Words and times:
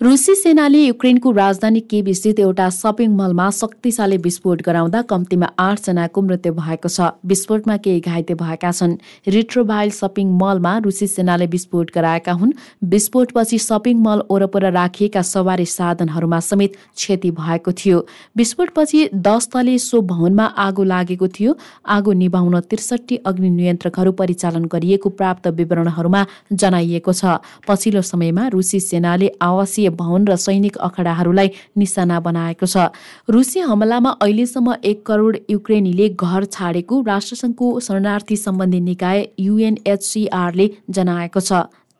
रुसी 0.00 0.34
सेनाले 0.34 0.78
युक्रेनको 0.78 1.30
राजधानी 1.30 1.80
स्थित 2.14 2.38
एउटा 2.40 2.68
सपिङ 2.70 3.10
मलमा 3.16 3.48
शक्तिशाली 3.50 4.16
विस्फोट 4.16 4.62
गराउँदा 4.62 5.00
कम्तीमा 5.02 5.48
आठजनाको 5.60 6.20
मृत्यु 6.22 6.52
भएको 6.52 6.88
छ। 6.88 7.08
विस्फोटमा 7.26 7.76
केही 7.76 8.00
घाइते 8.00 8.34
भएका 8.34 8.70
छन्। 8.72 8.96
रिट्रोभाइल 9.28 9.90
सपिङ 9.90 10.30
मलमा 10.40 10.76
रुसी 10.78 11.06
सेनाले 11.06 11.46
विस्फोट 11.46 11.90
गराएका 11.94 12.32
हुन्। 12.32 12.52
विस्फोटपछि 12.84 13.58
सपिङ 13.58 14.00
मल 14.00 14.22
वरपर 14.30 14.70
राखिएका 14.72 15.22
सवारी 15.22 15.66
साधनहरूमा 15.66 16.40
समेत 16.40 16.76
क्षति 16.96 17.30
भएको 17.32 17.72
थियो। 17.74 17.98
विस्फोटपछि 18.36 19.08
दस 19.12 19.48
तले 19.52 19.76
सो 19.78 20.00
भवनमा 20.00 20.44
आगो 20.64 20.84
लागेको 20.84 21.28
थियो। 21.28 21.56
आगो 21.88 22.12
निभाउन 22.14 22.60
त्रिसठी 22.62 23.16
अग्नि 23.26 23.50
नियन्त्रकहरू 23.50 24.12
परिचालन 24.16 24.64
गरिएको 24.64 25.08
प्राप्त 25.12 25.52
विवरणहरूमा 25.60 26.26
जनाइएको 26.56 27.12
छ। 27.12 27.36
पछिल्लो 27.68 28.02
समयमा 28.06 28.48
रुसी 28.48 28.80
सेनाले 28.80 29.30
आवासीय 29.42 29.88
भवन 29.92 30.26
र 30.28 30.36
सैनिक 30.36 30.76
अखडाहरूलाई 30.78 31.50
निशाना 31.76 32.20
बनाएको 32.20 32.66
छ। 32.66 32.90
रुसी 33.28 33.60
हमलामा 33.60 34.10
अहिलेसम्म 34.22 34.74
एक 34.84 35.04
करोड 35.06 35.36
युक्रेनीले 35.50 36.08
घर 36.10 36.44
छाडेको 36.46 37.00
राष्ट्रसङ्घको 37.02 37.68
शरणार्थी 37.80 38.36
सम्बन्धी 38.36 38.80
निकाय 38.80 39.26
युएनएचसिआरले 39.38 40.70
जनाएको 40.90 41.40
छ। 41.40 41.52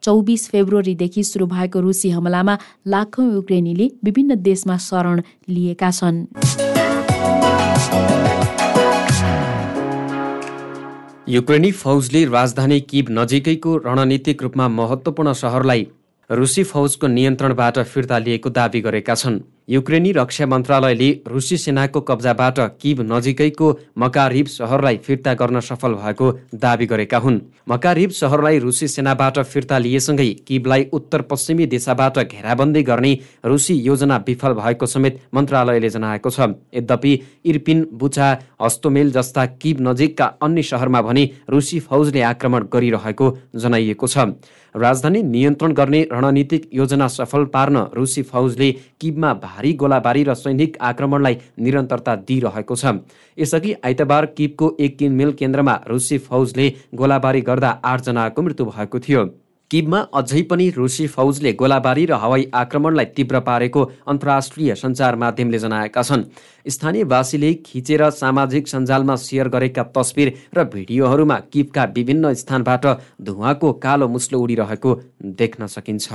चौबिस 0.03 0.49
फेब्रुअरीदेखि 0.49 1.23
सुरु 1.25 1.47
भएको 1.47 1.81
रुसी 1.81 2.11
हमलामा 2.11 2.59
लाखौं 2.87 3.27
युक्रेनीले 3.35 3.91
विभिन्न 4.05 4.35
देशमा 4.43 4.77
शरण 4.81 5.23
लिएका 5.49 5.91
छन्। 5.91 6.25
युक्रेनी 11.29 11.71
फौजले 11.73 12.25
राजधानी 12.25 12.81
किब 12.81 13.07
नजिकैको 13.11 13.77
रणनीतिक 13.77 14.43
रूपमा 14.43 14.67
महत्त्वपूर्ण 14.69 15.33
सहरलाई 15.33 15.87
रुसी 16.31 16.63
फौजको 16.63 17.07
नियन्त्रणबाट 17.07 17.79
फिर्ता 17.85 18.19
लिएको 18.19 18.51
दावी 18.51 18.81
गरेका 18.81 19.15
छन्। 19.15 19.39
युक्रेनी 19.69 20.11
रक्षा 20.13 20.47
मन्त्रालयले 20.47 21.09
रुसी 21.27 21.57
सेनाको 21.57 22.01
कब्जाबाट 22.01 22.59
किब 22.81 23.01
नजिकैको 23.03 23.67
मकारिब 23.99 24.47
सहरलाई 24.47 24.97
फिर्ता 24.97 25.35
गर्न 25.35 25.61
सफल 25.61 25.95
भएको 25.95 26.31
दावी 26.55 26.87
गरेका 26.87 27.19
हुन्। 27.19 27.41
मकारिब 27.69 28.11
सहरलाई 28.11 28.59
रुसी 28.59 28.89
सेनाबाट 28.89 29.39
फिर्ता 29.43 29.79
लिएसँगै 29.79 30.29
किबलाई 30.47 30.87
उत्तर 30.93 31.23
पश्चिमी 31.23 31.67
दिशाबाट 31.67 32.19
घेराबन्दी 32.21 32.83
गर्ने 32.83 33.13
रुसी 33.45 33.75
योजना 33.81 34.17
विफल 34.27 34.53
भएको 34.55 34.87
समेत 34.87 35.21
मन्त्रालयले 35.35 35.89
जनाएको 35.89 36.31
छ। 36.31 36.41
यद्यपि 36.75 37.13
इर्पिन 37.45 37.87
बुचा 37.93 38.31
हस्तोमेल 38.63 39.11
जस्ता 39.13 39.47
किब 39.59 39.81
नजिकका 39.81 40.27
अन्य 40.43 40.63
सहरमा 40.63 41.03
भने 41.03 41.29
रुसी 41.51 41.81
फौजले 41.81 42.23
आक्रमण 42.23 42.71
गरिरहेको 42.73 43.37
जनाइएको 43.57 44.07
छ। 44.07 44.19
राजधानी 44.75 45.23
नियन्त्रण 45.23 45.73
गर्ने 45.73 46.03
रणनीतिक 46.13 46.69
योजना 46.73 47.09
सफल 47.09 47.45
पार्न 47.45 47.77
रुसी 47.95 48.23
फौजले 48.23 48.71
किबमा 49.01 49.33
भारी 49.35 49.73
गोलाबारी 49.73 50.23
र 50.25 50.35
सैनिक 50.35 50.77
आक्रमणलाई 50.81 51.37
निरन्तरता 51.59 52.17
दिइरहेको 52.29 52.75
छ। 52.77 52.95
यसअघि 53.39 53.75
आइतबार 53.85 54.27
किबको 54.37 54.77
एक 54.81 54.99
किनमेल 54.99 55.33
केन्द्रमा 55.33 55.75
रुसी 55.89 56.19
फौजले 56.21 56.73
गोलाबारी 56.95 57.41
गर्दा 57.41 57.71
आठजनाको 57.85 58.43
मृत्यु 58.43 58.67
भएको 58.67 58.99
थियो। 59.01 59.25
किबमा 59.71 59.99
अझै 60.15 60.43
पनि 60.51 60.69
रुसी 60.77 61.07
फौजले 61.07 61.53
गोलाबारी 61.53 62.05
र 62.07 62.17
हवाई 62.23 62.45
आक्रमणलाई 62.55 63.05
तीव्र 63.17 63.41
पारेको 63.41 63.85
अन्तर्राष्ट्रिय 64.07 64.75
सञ्चार 64.75 65.17
माध्यमले 65.17 65.59
जनाएका 65.59 66.03
छन्। 66.03 66.25
स्थानीयवासीले 66.67 67.53
खिचेर 67.67 68.03
सामाजिक 68.13 68.69
सञ्जालमा 68.69 69.17
सेयर 69.17 69.49
गरेका 69.49 69.83
तस्विर 69.95 70.33
र 70.55 70.65
भिडियोहरूमा 70.75 71.39
किबका 71.53 71.85
विभिन्न 71.97 72.35
स्थानबाट 72.43 72.87
धुवाको 73.23 73.73
कालो 73.79 74.09
मुस्लो 74.09 74.41
उडिरहेको 74.41 75.01
देख्न 75.39 75.67
सकिन्छ। 75.67 76.07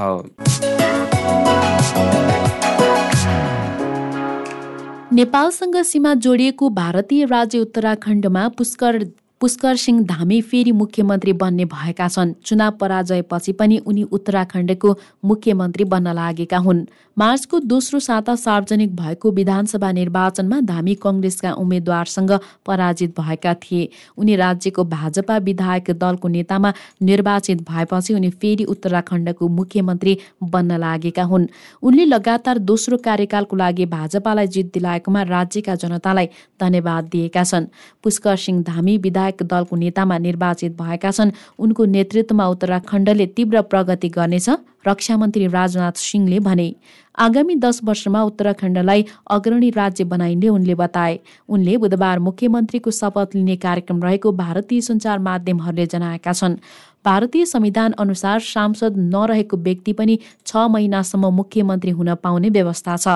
नेपालसँग 5.14 5.76
सीमा 5.84 6.14
जोडिएको 6.24 6.70
भारतीय 6.76 7.26
राज्य 7.26 7.60
उत्तराखण्डमा 7.60 8.48
पुष्कर 8.58 9.04
पुष्कर 9.46 9.76
सिंह 9.76 10.02
धामी 10.04 10.42
फेरि 10.42 10.72
मुख्यमन्त्री 10.72 11.34
बन्ने 11.34 11.66
भएका 11.66 12.08
छन्। 12.08 12.34
चुनाव 12.46 12.72
पराजयपछि 12.72 13.52
पनि 13.52 13.78
उनी 13.78 14.04
उत्तराखण्डको 14.04 14.98
मुख्यमन्त्री 15.26 15.84
बन्न 15.84 16.14
लागेका 16.14 16.58
हुन्। 16.58 16.86
मार्चको 17.18 17.60
दोस्रो 17.60 18.00
साता 18.00 18.36
सार्वजनिक 18.36 18.96
भएको 18.96 19.32
विधानसभा 19.32 19.92
निर्वाचनमा 19.92 20.60
धामी 20.62 20.96
कङ्ग्रेसका 20.96 21.52
उम्मेद्वारसँग 21.54 22.32
पराजित 22.66 23.20
भएका 23.20 23.54
थिए। 23.54 23.90
उनी 24.18 24.36
राज्यको 24.36 24.84
भाजपा 24.84 25.38
विधायक 25.38 25.92
दलको 25.92 26.28
नेतामा 26.28 26.74
निर्वाचित 27.02 27.62
भएपछि 27.70 28.14
उनी 28.14 28.30
फेरि 28.32 28.64
उत्तराखण्डको 28.64 29.48
मुख्यमन्त्री 29.48 30.18
बन्न 30.44 30.80
लागेका 30.80 31.24
हुन्। 31.24 31.48
उनले 31.84 32.06
लगातार 32.06 32.58
दोस्रो 32.58 32.98
कार्यकालको 32.98 33.56
लागि 33.56 33.86
भाजपालाई 33.86 34.48
जित 34.48 34.74
दिलाएकोमा 34.74 35.22
राज्यका 35.22 35.76
जनतालाई 35.76 36.30
धन्यवाद 36.60 37.04
दिएका 37.06 37.44
छन्। 37.44 37.72
पुष्कर 38.04 38.36
सिंह 38.36 38.64
धामी 38.64 38.98
विधायक 38.98 39.34
विधायक 39.36 39.44
दलको 39.44 39.76
नेतामा 39.76 40.18
निर्वाचित 40.18 40.72
भएका 40.82 41.12
छन्। 41.12 41.32
उनको 41.60 41.86
नेतृत्वमा 41.86 42.46
उत्तराखण्डले 42.48 43.26
तीव्र 43.28 43.62
प्रगति 43.62 44.10
गर्नेछ। 44.10 44.50
रक्षामन्त्री 44.88 45.48
राजनाथ 45.48 46.00
सिंहले 46.00 46.40
भने 46.40 46.74
आगामी 47.18 47.56
दस 47.56 47.80
वर्षमा 47.84 48.22
उत्तराखण्डलाई 48.24 49.06
अग्रणी 49.32 49.70
राज्य 49.72 50.04
बनाइने 50.04 50.50
उनले 50.50 50.76
बताए। 50.76 51.20
उनले 51.50 51.78
बुधबार 51.78 52.20
मुख्यमन्त्रीको 52.20 52.92
शपथ 52.92 53.36
लिने 53.36 53.56
कार्यक्रम 53.58 54.04
रहेको 54.04 54.32
भारतीय 54.34 54.82
सञ्चार 54.82 55.20
माध्यमहरूले 55.20 55.86
जनाएका 55.86 56.34
छन्। 56.34 56.58
भारतीय 57.06 57.46
संविधान 57.46 57.92
अनुसार 58.00 58.40
सांसद 58.42 58.98
नरहेको 58.98 59.58
व्यक्ति 59.58 59.94
पनि 59.94 60.18
छ 60.46 60.66
महिनासम्म 60.70 61.30
मुख्यमन्त्री 61.34 61.92
हुन 61.92 62.14
पाउने 62.16 62.50
व्यवस्था 62.50 62.96
छ। 62.98 63.08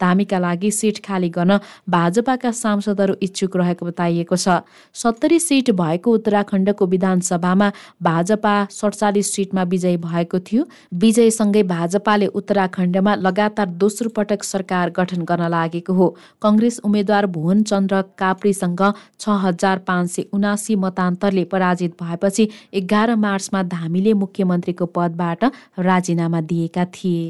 धामीका 0.00 0.38
लागि 0.38 0.70
सिट 0.70 0.98
खाली 1.04 1.28
गर्न 1.28 1.58
भाजपाका 1.90 2.50
सांसदहरू 2.52 3.14
इच्छुक 3.22 3.56
रहेको 3.56 3.86
बताइएको 3.86 4.36
छ। 4.36 4.62
सत्तरी 4.94 5.38
सिट 5.40 5.70
भएको 5.74 6.14
उत्तराखण्डको 6.14 6.86
विधानसभामा 6.86 7.72
भाजपा 8.02 8.54
सडचालिस 8.70 9.34
सिटमा 9.34 9.62
विजयी 9.64 9.96
भएको 9.98 10.38
थियो। 10.40 10.68
विजयसँगै 11.18 11.62
भाजपाले 11.64 12.26
उत्तराखण्डमा 12.38 13.14
लगातार 13.18 13.68
दोस्रो 13.82 14.08
पटक 14.16 14.42
सरकार 14.44 14.90
गठन 14.96 15.22
गर्न 15.26 15.48
लागेको 15.50 15.92
हो। 15.92 16.06
कङ्ग्रेस 16.42 16.78
उम्मेद्वार 16.84 17.26
भुवन 17.34 17.62
चन्द्र 17.64 18.02
काप्रीसँग 18.18 18.82
छ 19.20 19.28
हजार 19.44 19.78
पाँच 19.88 20.10
सय 20.10 20.24
उनासी 20.32 20.76
मतान्तरले 20.78 21.44
पराजित 21.50 21.92
भएपछि 22.02 22.48
एघार 22.74 23.14
मार्च 23.16 23.48
मार्चमा 23.48 23.62
धामीले 23.74 24.12
मुख्यमन्त्रीको 24.14 24.86
पदबाट 24.94 25.44
राजीनामा 25.80 26.40
दिएका 26.46 26.84
थिए। 26.94 27.22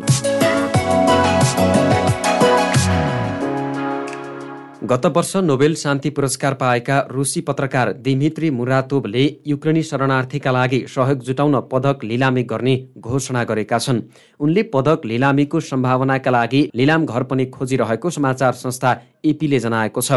गत 4.91 5.07
वर्ष 5.07 5.35
नोबेल 5.37 5.75
शान्ति 5.75 6.11
पुरस्कार 6.11 6.55
पाएका 6.55 6.99
रुसी 7.11 7.41
पत्रकार 7.41 7.93
दिमित्री 8.05 8.51
मुरातोभले 8.51 9.25
युक्रेनी 9.47 9.83
शरणार्थीका 9.83 10.51
लागि 10.51 10.79
सहयोग 10.89 11.23
जुटाउन 11.23 11.61
पदक 11.73 12.05
लिलामी 12.05 12.43
गर्ने 12.43 12.77
घोषणा 12.99 13.43
गरेका 13.45 13.79
छन्। 13.79 14.01
उनले 14.41 14.63
पदक 14.75 15.05
लिलामीको 15.05 15.61
सम्भावनाका 15.61 16.31
लागि 16.31 16.63
लिलाम 16.75 17.05
घर 17.07 17.23
पनि 17.23 17.47
खोजिरहेको 17.47 18.11
समाचार 18.11 18.53
संस्था 18.55 18.97
एपीले 19.25 19.59
जनाएको 19.59 20.01
छ। 20.01 20.13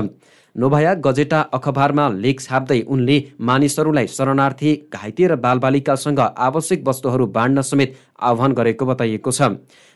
नोभाया 0.56 0.94
गजेटा 0.96 1.40
अखबारमा 1.54 2.08
लेख 2.16 2.42
छाप्दै 2.42 2.80
उनले 2.88 3.18
मानिसहरूलाई 3.42 4.08
शरणार्थी 4.10 4.74
घाइते 4.94 5.28
र 5.28 5.36
बालबालिकासँग 5.38 6.20
आवश्यक 6.20 6.88
वस्तुहरू 6.88 7.26
बाँड्न 7.30 7.62
समेत 7.64 7.96
आह्वान 8.22 8.54
गरेको 8.54 8.86
बताइएको 8.86 9.32
छ। 9.32 9.42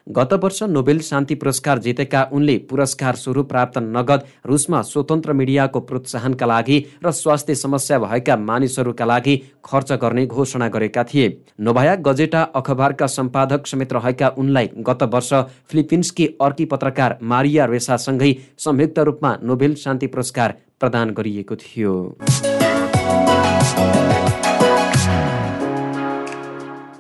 गत 0.07 0.33
वर्ष 0.33 0.61
नोबेल 0.63 0.99
शान्ति 0.99 1.35
पुरस्कार 1.35 1.79
जितेका 1.79 2.21
उनले 2.31 2.57
पुरस्कार 2.69 3.15
स्वरूप 3.15 3.47
प्राप्त 3.49 3.77
नगद 3.77 4.23
रुसमा 4.45 4.81
स्वतन्त्र 4.83 5.33
मिडियाको 5.33 5.79
प्रोत्साहनका 5.81 6.45
लागि 6.45 6.77
र 7.05 7.11
स्वास्थ्य 7.11 7.55
समस्या 7.55 7.99
भएका 7.99 8.37
मानिसहरूका 8.39 9.05
लागि 9.05 9.35
खर्च 9.65 9.91
गर्ने 10.01 10.25
घोषणा 10.27 10.67
गरेका 10.67 11.03
थिए। 11.03 11.27
नोभाया 11.59 11.95
गजेटा 12.05 12.41
अखबारका 12.55 13.07
सम्पादक 13.07 13.67
समेत 13.67 13.93
रहेका 13.93 14.29
उनलाई 14.37 14.69
गत 14.79 15.03
वर्ष 15.13 15.33
फिलिपिन्सकी 15.69 16.27
अर्की 16.41 16.65
पत्रकार 16.65 17.17
मारिया 17.23 17.65
रेसासँगै 17.65 18.33
संयुक्त 18.59 18.99
रूपमा 19.01 19.35
नोबेल 19.43 19.75
शान्ति 19.75 20.07
पुरस्कार 20.07 20.44
प्रदान 20.81 21.09
गरिएको 21.11 21.55
थियो। 21.55 21.93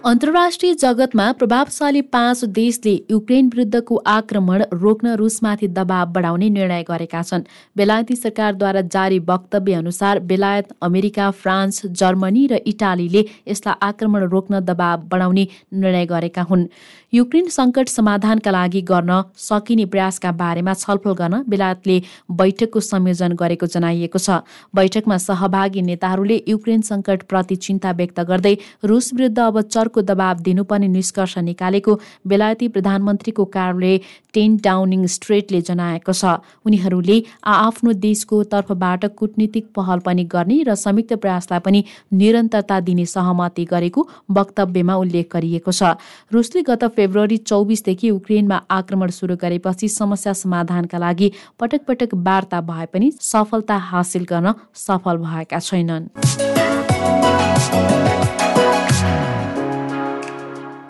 अन्तर्राष्ट्रिय 0.05 0.73
जगतमा 0.73 1.31
प्रभावशाली 1.31 2.01
पाँच 2.13 2.43
देशले 2.55 2.91
युक्रेन 3.11 3.47
विरुद्धको 3.47 3.95
आक्रमण 4.07 4.63
रोक्न 4.73 5.13
रुसमाथि 5.15 5.67
दबाव 5.67 6.11
बढाउने 6.13 6.49
निर्णय 6.49 6.83
गरेका 6.83 7.21
छन्। 7.21 7.43
बेलायती 7.77 8.15
सरकारद्वारा 8.15 8.81
जारी 8.87 9.19
वक्तव्य 9.19 9.73
अनुसार 9.73 10.19
बेलायत 10.29 10.67
अमेरिका 10.81 11.29
फ्रान्स 11.33 11.85
जर्मनी 11.85 12.45
र 12.47 12.59
इटालीले 12.65 13.25
यसलाई 13.47 13.75
आक्रमण 13.81 14.27
रोक्न 14.29 14.59
दबाव 14.61 15.09
बढाउने 15.09 15.47
निर्णय 15.73 16.05
गरेका 16.05 16.41
हुन्। 16.41 16.67
युक्रेन 17.15 17.45
सङ्कट 17.47 17.87
समाधानका 17.89 18.51
लागि 18.51 18.79
गर्न 18.83 19.17
सकिने 19.39 19.83
प्रयासका 19.91 20.31
बारेमा 20.39 20.73
छलफल 20.75 21.13
गर्न 21.19 21.37
बेलायतले 21.47 21.95
बैठकको 22.39 22.79
संयोजन 22.81 23.35
गरेको 23.41 23.67
जनाइएको 23.75 24.19
छ। 24.19 24.39
बैठकमा 24.75 25.17
सहभागी 25.25 25.81
नेताहरूले 25.89 26.37
युक्रेन 26.47 26.81
सङ्कटप्रति 26.83 27.55
चिन्ता 27.65 27.91
व्यक्त 27.99 28.19
गर्दै 28.31 28.53
रुस 28.83 29.07
विरुद्ध 29.15 29.39
अब 29.41 29.61
चर्को 29.67 30.01
दबाव 30.03 30.41
दिनुपर्ने 30.47 30.87
निष्कर्ष 30.97 31.37
निकालेको 31.45 31.95
बेलायती 32.27 32.67
प्रधानमन्त्रीको 32.75 33.45
कार्यालय 33.55 33.97
टेन 34.35 34.57
डाउनिङ 34.59 35.07
स्ट्रेटले 35.15 35.61
जनाएको 35.69 36.13
छ। 36.13 36.35
उनीहरूले 36.67 37.17
आफ्नो 37.53 37.95
देशको 38.01 38.41
तर्फबाट 38.51 39.05
कूटनीतिक 39.15 39.71
पहल 39.71 40.03
पनि 40.03 40.27
गर्ने 40.35 40.59
र 40.67 40.75
संयुक्त 40.75 41.13
प्रयासलाई 41.23 41.63
पनि 41.63 41.83
निरन्तरता 42.19 42.79
दिने 42.91 43.07
सहमति 43.07 43.65
गरेको 43.71 44.07
वक्तव्यमा 44.33 44.99
उल्लेख 45.05 45.33
गरिएको 45.33 45.71
छ। 45.71 45.95
रुसले 46.33 46.67
गत 46.67 46.83
फेब्रुअरी 47.05 47.35
चौबिसदेखि 47.39 48.07
युक्रेनमा 48.07 48.55
आक्रमण 48.71 49.09
सुरु 49.11 49.35
गरेपछि 49.41 49.87
समस्या 49.87 50.31
समाधानका 50.33 50.97
लागि 50.97 51.31
पटक 51.59 51.81
पटक 51.87 52.13
वार्ता 52.25 52.61
भए 52.61 52.85
पनि 52.93 53.11
सफलता 53.21 53.75
हासिल 53.89 54.23
गर्न 54.29 54.53
सफल 54.75 55.17
भएका 55.25 55.59
छैनन्। 55.59 56.07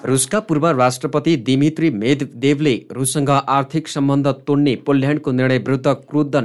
रुसका 0.05 0.39
पूर्व 0.39 0.67
राष्ट्रपति 0.79 1.35
दिमित्री 1.45 1.89
मेददेवले 1.93 2.75
रुससँग 2.91 3.29
आर्थिक 3.29 3.87
सम्बन्ध 3.87 4.27
तोड्ने 4.47 4.75
पोल्यान्डको 4.85 5.31
निर्णय 5.31 5.57
विरुद्ध 5.59 5.93
क्रुद्ध 6.09 6.35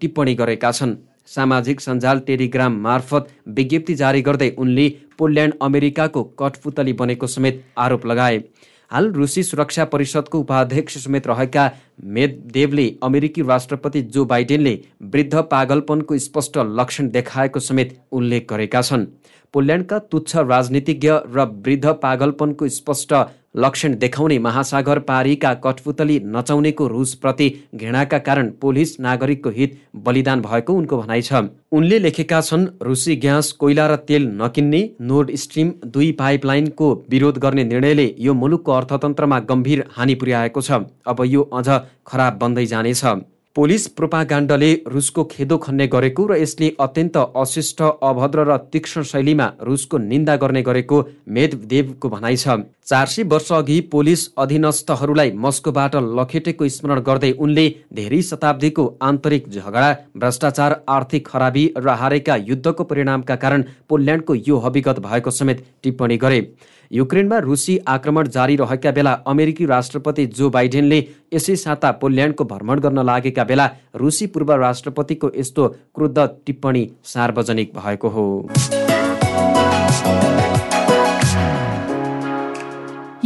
टिप्पणी 0.00 0.34
गरेका 0.34 0.70
छन्। 0.70 0.94
सामाजिक 1.26 1.80
सञ्जाल 1.80 2.18
टेलिग्राम 2.26 2.78
मार्फत 2.80 3.28
विज्ञप्ति 3.56 3.94
जारी 3.94 4.22
गर्दै 4.22 4.50
उनले 4.58 4.88
पोल्यान्ड 5.18 5.54
अमेरिकाको 5.62 6.22
कठपुतली 6.38 6.92
बनेको 6.92 7.26
समेत 7.26 7.64
आरोप 7.78 8.06
लगाए। 8.06 8.42
हाल 8.90 9.10
रुसी 9.12 9.42
सुरक्षा 9.42 9.84
परिषदको 9.84 10.38
उपाध्यक्ष 10.40 10.98
समेत 10.98 11.26
रहेका 11.26 11.70
मेददेवले 12.04 12.86
अमेरिकी 13.02 13.42
राष्ट्रपति 13.42 14.02
जो 14.14 14.24
बाइडेनले 14.24 14.74
वृद्ध 15.02 15.34
पागलपनको 15.50 16.18
स्पष्ट 16.18 16.58
लक्षण 16.58 17.08
देखाएको 17.10 17.60
समेत 17.60 17.98
उल्लेख 18.12 18.46
गरेका 18.50 18.82
छन्। 18.82 19.06
पोल्यान्डका 19.54 19.98
तुच्छ 19.98 20.36
राजनीतिज्ञ 20.36 21.10
र 21.34 21.44
वृद्ध 21.66 21.86
पागलपनको 22.02 22.68
स्पष्ट 22.68 23.12
लक्षण 23.56 23.94
देखाउने 23.98 24.38
महासागर 24.38 24.98
पारीका 25.08 25.52
कठपुतली 25.64 26.18
नचाउनेको 26.26 26.86
रुसप्रति 26.88 27.48
घृणाका 27.74 28.18
कारण 28.18 28.50
पोलिस 28.60 28.98
नागरिकको 29.00 29.50
हित 29.50 29.78
बलिदान 30.06 30.40
भएको 30.42 30.74
उनको 30.74 30.98
भनाइ 30.98 31.22
छ। 31.22 31.42
उनले 31.72 31.98
लेखेका 31.98 32.40
छन् 32.40 32.66
रुसी 32.82 33.16
ग्यास 33.16 33.52
कोइला 33.52 33.86
र 33.86 33.96
तेल 34.08 34.26
नकिन्ने 34.42 34.82
नोर्ड 35.02 35.34
स्ट्रिम 35.36 35.72
दुई 35.86 36.10
पाइपलाइनको 36.18 36.92
विरोध 37.10 37.38
गर्ने 37.38 37.64
निर्णयले 37.64 38.14
यो 38.18 38.34
मुलुकको 38.34 38.72
अर्थतन्त्रमा 38.72 39.38
गम्भीर 39.48 39.84
हानि 39.96 40.14
पुर्याएको 40.14 40.60
छ। 40.60 40.84
अब 41.06 41.24
यो 41.26 41.42
अझ 41.52 41.68
खराब 42.06 42.38
बन्दै 42.38 42.66
जानेछ। 42.66 43.04
पोलिस 43.56 43.86
प्रोपागाण्डले 43.96 44.68
रुसको 44.86 45.22
खेदो 45.26 45.56
खन्ने 45.58 45.86
गरेको 45.86 46.24
र 46.26 46.36
यसले 46.36 46.68
अत्यन्त 46.78 47.16
अशिष्ट 47.42 47.80
अभद्र 47.82 48.44
र 48.44 48.56
तीक्ष्ण 48.72 49.02
शैलीमा 49.10 49.46
रुसको 49.62 49.98
निन्दा 50.00 50.34
गर्ने 50.36 50.62
गरेको 50.62 50.98
मेददेवको 51.28 52.08
भनाइ 52.08 52.36
छ। 52.36 52.58
चार 52.84 53.06
सय 53.06 53.22
वर्ष 53.32 53.52
अघि 53.54 53.80
पोलिस 53.92 54.26
अधीनस्थहरूलाई 54.38 55.32
मस्कोबाट 55.38 55.96
लखेटेको 56.20 56.68
स्मरण 56.68 57.00
गर्दै 57.08 57.32
उनले 57.40 57.66
धेरै 57.94 58.20
शताब्दीको 58.28 58.86
आन्तरिक 59.02 59.48
झगडा 59.48 59.88
भ्रष्टाचार 60.20 60.80
आर्थिक 60.90 61.26
खराबी 61.26 61.66
र 61.78 61.96
हारेका 61.96 62.36
युद्धको 62.44 62.84
परिणामका 62.84 63.36
कारण 63.40 63.64
पोल्यान्डको 63.88 64.34
यो 64.46 64.58
हविगत 64.60 65.00
भएको 65.00 65.30
समेत 65.32 65.66
टिप्पणी 65.82 66.16
गरे। 66.18 66.40
युक्रेनमा 66.92 67.38
रुसी 67.38 67.78
आक्रमण 67.88 68.28
जारी 68.28 68.56
रहेका 68.56 68.90
बेला 68.90 69.12
अमेरिकी 69.26 69.66
राष्ट्रपति 69.66 70.26
जो 70.38 70.50
बाइडेनले 70.50 70.98
यसै 71.34 71.56
साता 71.56 71.90
पोल्यान्डको 72.00 72.44
भ्रमण 72.44 72.80
गर्न 72.80 73.04
लागेका 73.06 73.44
बेला 73.44 73.70
रुसी 73.94 74.26
पूर्व 74.26 74.52
राष्ट्रपतिको 74.62 75.30
यस्तो 75.36 75.68
क्रुद्ध 75.94 76.18
टिप्पणी 76.46 76.88
सार्वजनिक 77.04 77.72
भएको 77.76 78.08
हो। 78.08 78.26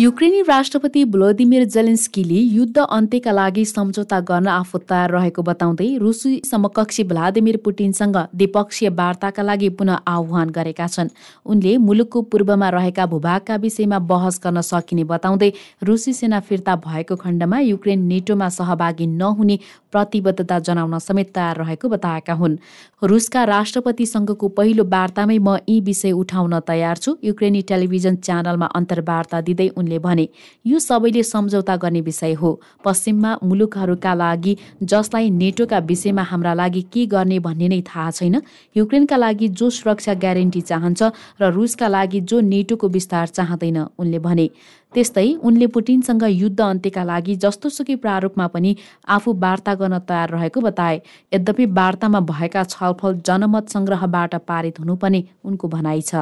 युक्रेनी 0.01 0.41
राष्ट्रपति 0.43 1.05
भ्लोदिमिर 1.05 1.65
जेलेन्स्कीले 1.69 2.35
युद्ध 2.35 2.79
अन्त्यका 2.81 3.33
लागि 3.33 3.65
सम्झौता 3.65 4.21
गर्न 4.29 4.47
आफू 4.49 4.79
तयार 4.89 5.11
रहेको 5.11 5.43
बताउँदै 5.43 5.89
रुसी 6.01 6.41
समकक्षी 6.51 7.03
भ्लादिमिर 7.05 7.57
पुटिनसँग 7.65 8.17
द्विपक्षीय 8.35 8.89
वार्ताका 8.91 9.43
लागि 9.43 9.69
पुनः 9.77 9.99
आह्वान 10.09 10.51
गरेका 10.51 10.87
छन्। 10.87 11.09
उनले 11.45 11.77
मुलुकको 11.79 12.23
पूर्वमा 12.33 12.69
रहेका 12.71 13.07
भूभागका 13.07 13.57
विषयमा 13.57 13.99
बहस 14.09 14.41
गर्न 14.45 14.61
सकिने 14.63 15.05
बताउँदै 15.05 15.53
रुसी 15.85 16.13
सेना 16.13 16.41
फिर्ता 16.41 16.77
भएको 16.81 17.17
खण्डमा 17.17 17.59
युक्रेन 17.61 18.07
नेटोमा 18.07 18.49
सहभागी 18.49 19.07
नहुने 19.21 19.59
प्रतिबद्धता 19.93 20.59
जनाउन 20.61 20.99
समेत 20.99 21.33
तयार 21.35 21.57
रहेको 21.57 21.89
बताएका 21.89 22.35
हुन्। 22.35 22.57
रुसका 23.03 23.45
राष्ट्रपतिसँगको 23.45 24.49
पहिलो 24.49 24.85
वार्तामै 24.87 25.39
म 25.39 25.57
यी 25.69 25.81
विषय 25.81 26.13
उठाउन 26.13 26.59
तयार 26.67 26.97
छु। 26.97 27.17
युक्रेनी 27.25 27.63
टेलिभिजन 27.63 28.17
च्यानलमा 28.17 28.67
अन्तर्वार्ता 28.75 29.41
दिँदै 29.41 29.69
उनले 29.77 29.99
भने 29.99 30.29
यो 30.65 30.79
सबैले 30.79 31.23
सम्झौता 31.25 31.77
गर्ने 31.77 32.01
विषय 32.01 32.33
हो। 32.35 32.51
पश्चिममा 32.85 33.37
मुलुकहरूका 33.45 34.15
लागि 34.15 34.57
जसलाई 34.83 35.31
नेटोका 35.33 35.79
विषयमा 35.91 36.23
हाम्रा 36.23 36.55
लागि 36.55 36.83
के 36.93 37.07
गर्ने 37.07 37.39
भन्ने 37.41 37.69
नै 37.69 37.81
थाहा 37.89 38.11
छैन। 38.11 38.41
युक्रेनका 38.77 39.17
लागि 39.17 39.49
जो 39.49 39.71
सुरक्षा 39.71 40.15
ग्यारेन्टी 40.15 40.61
चाहन्छ 40.61 41.03
र 41.41 41.51
रुसका 41.51 41.89
लागि 41.89 42.21
जो 42.21 42.41
नेटोको 42.41 42.89
विस्तार 42.89 43.27
चाहँदैन 43.29 43.79
उनले 43.99 44.19
भने। 44.19 44.49
त्यस्तै 44.95 45.29
उनले 45.47 45.67
पुटिनसँग 45.75 46.25
युद्ध 46.33 46.61
अन्त्यका 46.61 47.03
लागि 47.05 47.35
जस्तोसुकै 47.45 47.95
प्रारूपमा 48.05 48.47
पनि 48.55 48.75
आफू 49.17 49.33
वार्ता 49.45 49.75
गर्न 49.81 49.99
तयार 50.11 50.29
रहेको 50.31 50.61
बताए। 50.61 51.01
यद्यपि 51.33 51.67
वार्तामा 51.79 52.21
भएका 52.33 52.63
छलफल 52.75 53.21
जनमत 53.27 53.65
सङ्ग्रहबाट 53.71 54.35
पारित 54.51 54.81
हुनुपर्ने 54.81 55.25
उनको 55.45 55.69
भनाइ 55.69 56.03
छ। 56.03 56.15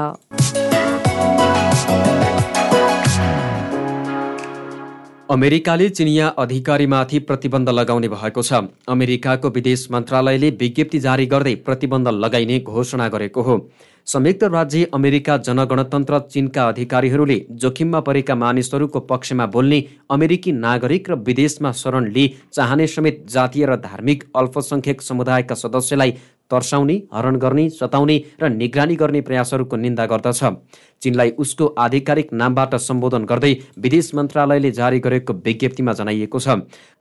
अमेरिकाले 5.31 5.89
चिनिया 5.91 6.29
अधिकारीमाथि 6.39 7.19
प्रतिबन्ध 7.21 7.69
लगाउने 7.69 8.09
भएको 8.09 8.43
छ। 8.43 8.61
अमेरिकाको 8.89 9.49
विदेश 9.51 9.87
मन्त्रालयले 9.93 10.51
विज्ञप्ति 10.61 10.99
जारी 10.99 11.27
गर्दै 11.27 11.55
प्रतिबन्ध 11.67 12.09
लगाइने 12.17 12.59
घोषणा 12.61 13.09
गरेको 13.09 13.43
हो। 13.43 13.57
संयुक्त 14.07 14.45
राज्य 14.47 14.89
अमेरिका 14.95 15.37
जनगणतन्त्र 15.45 16.19
चीनका 16.33 16.65
अधिकारीहरूले 16.69 17.39
जोखिममा 17.61 18.01
परेका 18.01 18.35
मानिसहरूको 18.37 19.01
पक्षमा 19.05 19.47
बोल्ने 19.49 19.83
अमेरिकी 20.11 20.53
नागरिक 20.55 21.11
र 21.11 21.21
विदेशमा 21.29 21.73
शरण 21.75 22.09
लिई 22.09 22.35
चाहने 22.53 22.87
समेत 22.89 23.23
जातीय 23.29 23.67
र 23.67 23.77
धार्मिक 23.85 24.25
अल्पसङ्ख्यक 24.37 25.03
समुदायका 25.03 25.55
सदस्यलाई 25.57 26.17
तर्साउने 26.51 26.95
हरण 27.13 27.37
गर्ने 27.37 27.69
सताउने 27.71 28.17
र 28.41 28.49
निगरानी 28.51 28.95
गर्ने 28.97 29.21
प्रयासहरूको 29.21 29.77
निन्दा 29.77 30.07
गर्दछ। 30.07 30.41
चीनलाई 31.03 31.31
उसको 31.39 31.67
आधिकारिक 31.79 32.33
नामबाट 32.35 32.75
सम्बोधन 32.79 33.25
गर्दै 33.25 33.53
विदेश 33.79 34.15
मन्त्रालयले 34.15 34.71
जारी 34.71 34.99
गरेको 35.01 35.33
विज्ञप्तिमा 35.45 35.93
जनाइएको 35.93 36.39
छ। 36.39 36.49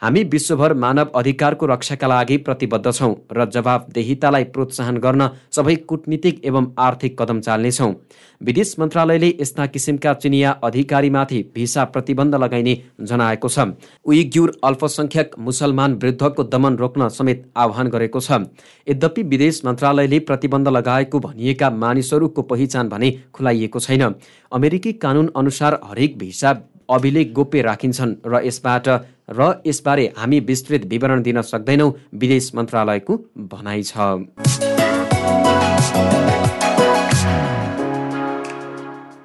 हामी 0.01 0.23
विश्वभर 0.25 0.73
मानव 0.75 1.11
अधिकारको 1.15 1.65
रक्षाका 1.65 2.07
लागि 2.07 2.37
प्रतिबद्ध 2.39 2.91
छौँ 2.91 3.13
र 3.31 3.45
जवाबदेहितालाई 3.47 4.43
प्रोत्साहन 4.53 4.97
गर्न 4.97 5.29
सबै 5.51 5.75
कुटनीतिक 5.87 6.45
एवं 6.45 6.65
आर्थिक 6.79 7.21
कदम 7.21 7.39
चाल्नेछौँ। 7.41 7.93
विदेश 8.41 8.75
मन्त्रालयले 8.79 9.29
यस्ता 9.41 9.65
किसिमका 9.67 10.13
चिनिया 10.15 10.51
अधिकारीमाथि 10.63 11.39
भिसा 11.55 11.83
प्रतिबन्ध 11.87 12.35
लगाइने 12.37 12.73
जनाएको 13.01 13.49
छ। 13.49 13.59
उइग्युर 14.05 14.51
अल्पसङ्ख्यक 14.63 15.35
मुसलमान 15.39 15.93
विरुद्धको 15.95 16.43
दमन 16.45 16.75
रोक्न 16.77 17.07
समेत 17.09 17.45
आह्वान 17.57 17.87
गरेको 17.89 18.19
छ। 18.19 18.45
यद्यपि 18.87 19.23
विदेश 19.25 19.61
मन्त्रालयले 19.65 20.19
प्रतिबन्ध 20.29 20.67
लगाएको 20.69 21.19
भनिएका 21.19 21.69
मानिसहरूको 21.75 22.41
पहिचान 22.43 22.89
भने 22.89 23.11
खुलाइएको 23.33 23.79
छैन। 23.87 24.03
अमेरिकी 24.51 24.91
कानुन 25.03 25.27
अनुसार 25.35 25.79
हरेक 25.83 26.17
भिसा 26.17 26.51
अभिलेख 26.89 27.31
गोप्य 27.33 27.61
राखिन्छन् 27.61 28.13
र 28.25 28.33
यसबाट 28.45 28.87
र 29.29 29.41
यसबारे 29.67 30.05
हामी 30.17 30.39
विस्तृत 30.49 30.85
विवरण 30.85 31.21
दिन 31.23 31.41
सक्दैनौँ 31.43 31.91
विदेश 32.15 32.51
मन्त्रालयको 32.55 33.13
भनाइ 33.51 33.83
छ। 33.83 33.91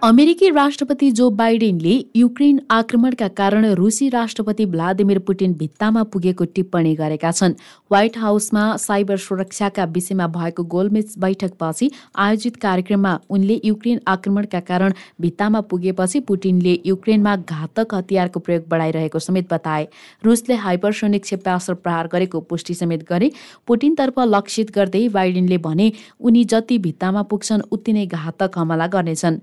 अमेरिकी 0.03 0.49
राष्ट्रपति 0.51 1.11
जो 1.13 1.29
बाइडेनले 1.31 1.93
युक्रेन 2.17 2.59
आक्रमणका 2.71 3.27
कारण 3.31 3.65
रुसी 3.75 4.09
राष्ट्रपति 4.11 4.65
भ्लादिमिर 4.67 5.19
पुटिन 5.19 5.53
भित्तामा 5.55 6.03
पुगेको 6.13 6.45
टिप्पणी 6.45 6.95
गरेका 6.95 7.31
छन्। 7.31 7.53
व्हाइट 7.91 8.19
हाउसमा 8.19 8.65
साइबर 8.77 9.17
सुरक्षाका 9.17 9.85
विषयमा 9.95 10.27
भएको 10.29 10.63
गोलमेज 10.65 11.15
बैठकपछि 11.19 11.91
आयोजित 12.17 12.57
कार्यक्रममा 12.57 13.19
उनले 13.31 13.61
युक्रेन 13.65 14.01
आक्रमणका 14.09 14.61
कारण 14.63 14.93
भित्तामा 15.21 15.61
पुगेपछि 15.71 16.21
पुटिनले 16.23 16.79
युक्रेनमा 16.87 17.37
घातक 17.37 17.95
हतियारको 17.95 18.41
प्रयोग 18.41 18.67
बढाइरहेको 18.69 19.19
समेत 19.19 19.53
बताए। 19.53 19.87
रुसले 20.25 20.55
हाइपरसोनिक 20.57 21.23
क्षेपास्त्र 21.23 21.75
प्रहार 21.77 22.09
गरेको 22.13 22.41
पुष्टि 22.43 22.75
समेत 22.75 23.07
गरे। 23.11 23.31
पुटिनतर्फ 23.67 24.19
लक्षित 24.27 24.75
गर्दै 24.75 25.07
बाइडेनले 25.15 25.59
भने 25.61 25.91
उनी 26.21 26.45
जति 26.47 26.79
भित्तामा 26.81 27.23
पुग्छन् 27.31 27.63
उति 27.71 27.93
नै 27.93 28.07
घातक 28.09 28.59
हमला 28.59 28.87
गर्नेछन्। 28.89 29.41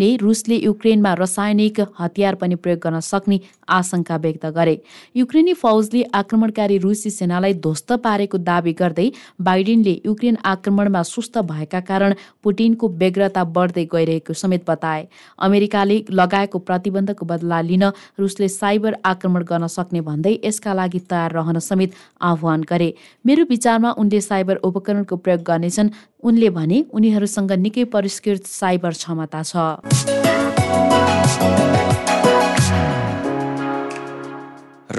बाइडेनले 0.00 0.16
रुसले 0.16 0.56
युक्रेनमा 0.56 1.12
रासायनिक 1.14 1.80
हतियार 1.98 2.34
पनि 2.34 2.54
प्रयोग 2.56 2.78
गर्न 2.80 3.00
सक्ने 3.00 3.38
आशंका 3.68 4.16
व्यक्त 4.16 4.46
गरे। 4.48 4.76
युक्रेनी 5.16 5.52
फौजले 5.54 6.02
आक्रमणकारी 6.14 6.78
रुसी 6.80 7.10
सेनालाई 7.10 7.52
ध्वस्त 7.60 7.92
पारेको 8.00 8.38
दावी 8.40 8.72
गर्दै 8.72 9.08
बाइडेनले 9.38 9.94
युक्रेन 10.06 10.36
आक्रमणमा 10.44 11.02
सुस्त 11.04 11.38
भएका 11.44 11.80
कारण 11.84 12.14
पुटिनको 12.42 12.88
व्यग्रता 12.96 13.44
बढ्दै 13.46 13.84
गइरहेको 13.92 14.32
समेत 14.34 14.64
बताए। 14.66 15.06
अमेरिकाले 15.38 15.96
लगाएको 16.10 16.58
प्रतिबन्धको 16.58 17.26
बदला 17.26 17.60
लिन 17.60 17.84
रुसले 18.18 18.48
साइबर 18.50 18.96
आक्रमण 19.04 19.44
गर्न 19.44 19.66
सक्ने 19.68 20.00
भन्दै 20.00 20.34
यसका 20.44 20.72
लागि 20.74 21.00
तयार 21.10 21.32
रहन 21.32 21.58
समेत 21.60 21.92
आह्वान 22.22 22.64
गरे। 22.64 22.92
मेरो 23.24 23.44
विचारमा 23.50 23.90
उनले 24.00 24.20
साइबर 24.22 24.64
उपकरणको 24.64 25.16
प्रयोग 25.16 25.42
गर्नेछन् 25.44 25.92
उनले 26.22 26.50
भने 26.50 26.84
उनीहरूसँग 26.92 27.52
निकै 27.52 27.84
परिष्कृत 27.94 28.46
साइबर 28.46 28.92
क्षमता 28.92 29.42
छ। 29.42 31.09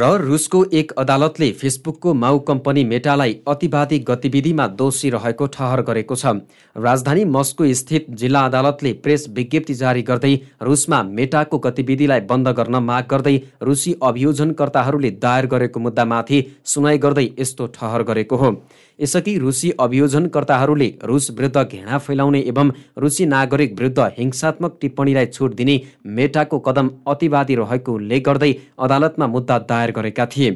र 0.01 0.05
रुसको 0.19 0.63
एक 0.73 0.91
अदालतले 0.97 1.51
फेसबुकको 1.53 2.13
माउ 2.13 2.37
कम्पनी 2.45 2.83
मेटालाई 2.85 3.35
अतिवादी 3.47 3.99
गतिविधिमा 4.07 4.65
दोषी 4.79 5.09
रहेको 5.09 5.47
ठहर 5.47 5.81
गरेको 5.89 6.15
छ। 6.15 6.33
राजधानी 6.75 7.25
मस्को 7.27 7.67
स्थित 7.75 8.05
जिल्ला 8.21 8.41
अदालतले 8.45 8.93
प्रेस 9.03 9.27
विज्ञप्ति 9.31 9.73
जारी 9.75 10.01
गर्दै 10.03 10.33
रुसमा 10.63 11.03
मेटाको 11.11 11.57
गतिविधिलाई 11.61 12.21
बन्द 12.29 12.47
गर्न 12.59 12.83
माग 12.83 13.05
गर्दै 13.11 13.37
रुसी 13.63 13.95
अभियोजनकर्ताहरूले 14.03 15.11
दायर 15.21 15.45
गरेको 15.53 15.79
मुद्दामाथि 15.79 16.45
सुनाइ 16.65 16.97
गर्दै 16.97 17.27
यस्तो 17.39 17.67
ठहर 17.75 18.03
गरेको 18.03 18.37
हो। 18.37 18.55
यसअघि 18.99 19.37
रुसी 19.37 19.69
अभियोजनकर्ताहरूले 19.79 20.87
रुस 21.03 21.29
विरुद्ध 21.37 21.61
घृणा 21.61 21.97
फैलाउने 21.99 22.39
एवं 22.47 22.71
रुसी 22.97 23.25
नागरिक 23.27 23.73
विरुद्ध 23.77 24.09
हिंसात्मक 24.17 24.77
टिप्पणीलाई 24.81 25.25
छुट 25.27 25.55
दिने 25.55 25.79
मेटाको 26.17 26.59
कदम 26.67 26.89
अतिवादी 27.07 27.55
रहेको 27.55 27.93
उल्लेख 27.93 28.25
गर्दै 28.25 28.51
अदालतमा 28.79 29.27
मुद्दा 29.27 29.57
दायर 29.71 29.90
गरेका 29.91 30.25
थिए। 30.25 30.51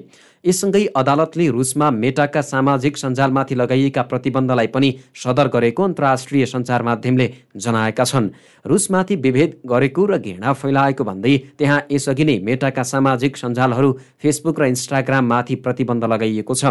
यससँगै 0.45 0.85
अदालतले 0.95 1.47
रुसमा 1.49 1.89
मेटाका 1.93 2.41
सामाजिक 2.43 2.97
सञ्जालमाथि 2.97 3.55
लगाइएका 3.55 4.01
प्रतिबन्धलाई 4.03 4.67
पनि 4.67 4.89
सदर 5.15 5.47
गरेको 5.47 5.83
अन्तर्राष्ट्रिय 5.83 6.45
सञ्चार 6.45 6.83
माध्यमले 6.83 7.27
जनाएका 7.57 8.03
छन्। 8.03 8.29
रुसमाथि 8.65 9.15
विभेद 9.17 9.55
गरेको 9.65 10.05
र 10.05 10.17
घृणा 10.19 10.53
फैलाएको 10.53 11.03
भन्दै 11.03 11.37
त्यहाँ 11.57 11.79
यसअघि 11.91 12.25
नै 12.25 12.37
मेटाका 12.45 12.83
सामाजिक 12.83 13.37
सञ्जालहरू 13.37 13.91
फेसबुक 14.21 14.59
र 14.59 14.65
इन्स्टाग्राममाथि 14.65 15.55
प्रतिबन्ध 15.65 16.03
लगाइएको 16.05 16.53
छ। 16.53 16.65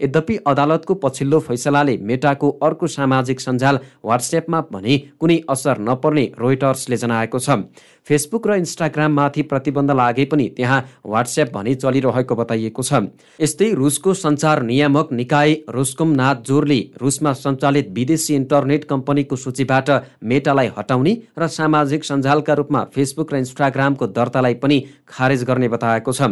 यद्यपि 0.00 0.36
अदालतको 0.46 0.94
पछिल्लो 0.94 1.40
फैसलाले 1.40 1.96
मेटाको 2.02 2.50
अर्को 2.62 2.86
सामाजिक 2.88 3.40
सञ्जाल 3.40 3.78
वाट्सएपमा 4.04 4.60
भने 4.72 4.98
कुनै 5.20 5.40
असर 5.48 5.80
नपर्ने 5.80 6.24
रोइटर्सले 6.38 6.96
जनाएको 6.96 7.38
छ। 7.38 7.72
फेसबुक 8.06 8.46
र 8.46 8.54
इन्स्टाग्राममाथि 8.60 9.42
प्रतिबन्ध 9.48 9.90
लागे 9.92 10.24
पनि 10.28 10.48
त्यहाँ 10.56 10.80
वाट्सएप 11.06 11.52
भने 11.54 11.74
चलिरहेको 11.74 12.34
बताइएको 12.36 12.82
छ। 12.82 13.13
यस्तै 13.40 13.70
रुसको 13.74 14.14
सञ्चार 14.14 14.62
नियामक 14.62 15.12
निकाय 15.12 15.52
रोस्कोम 15.70 16.16
जोरले 16.42 16.78
रुसमा 17.02 17.32
सञ्चालित 17.34 17.88
विदेशी 17.94 18.34
इन्टरनेट 18.34 18.84
कम्पनीको 18.84 19.36
सूचीबाट 19.36 19.90
मेटालाई 20.24 20.70
हटाउने 20.78 21.16
र 21.38 21.48
सामाजिक 21.48 22.04
सञ्जालका 22.04 22.54
रूपमा 22.54 22.84
फेसबुक 22.94 23.32
र 23.32 23.36
इन्स्टाग्रामको 23.36 24.06
दर्तालाई 24.06 24.54
पनि 24.62 24.78
खारेज 25.08 25.44
गर्ने 25.44 25.68
बताएको 25.68 26.12
छ। 26.12 26.30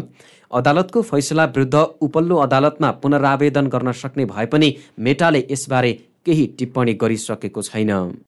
अदालतको 0.51 1.03
फैसला 1.03 1.45
विरुद्ध 1.47 1.75
उपल्लो 2.03 2.37
अदालतमा 2.37 2.91
पुनरावेदन 3.03 3.67
गर्न 3.67 3.93
सक्ने 3.93 4.25
भए 4.25 4.47
पनि 4.47 4.75
मेटाले 4.99 5.47
यसबारे 5.51 5.93
केही 6.27 6.47
टिप्पणी 6.59 6.95
गरिसकेको 6.95 7.62
छैन। 7.62 8.12